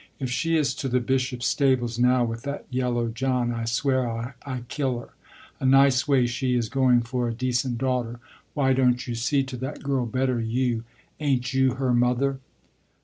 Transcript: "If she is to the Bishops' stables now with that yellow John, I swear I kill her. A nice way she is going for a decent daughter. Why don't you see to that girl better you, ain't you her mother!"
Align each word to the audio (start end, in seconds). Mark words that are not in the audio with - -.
"If 0.19 0.31
she 0.31 0.57
is 0.57 0.73
to 0.81 0.89
the 0.89 0.99
Bishops' 0.99 1.45
stables 1.45 1.99
now 1.99 2.23
with 2.23 2.41
that 2.41 2.65
yellow 2.71 3.09
John, 3.09 3.51
I 3.53 3.65
swear 3.65 4.33
I 4.47 4.61
kill 4.61 4.97
her. 4.99 5.09
A 5.59 5.65
nice 5.67 6.07
way 6.07 6.25
she 6.25 6.55
is 6.55 6.69
going 6.69 7.01
for 7.01 7.27
a 7.27 7.33
decent 7.35 7.77
daughter. 7.77 8.19
Why 8.55 8.73
don't 8.73 9.05
you 9.05 9.13
see 9.13 9.43
to 9.43 9.57
that 9.57 9.83
girl 9.83 10.07
better 10.07 10.39
you, 10.41 10.85
ain't 11.19 11.53
you 11.53 11.75
her 11.75 11.93
mother!" 11.93 12.39